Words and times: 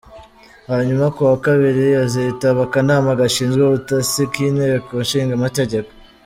Hanyuma 0.71 1.05
ku 1.15 1.19
wa 1.29 1.37
kabiri 1.45 1.85
azitaba 2.03 2.59
akanama 2.67 3.19
gashinzwe 3.21 3.61
ubutasi 3.65 4.21
k'inteko 4.31 4.91
nshingamategeko. 5.05 5.89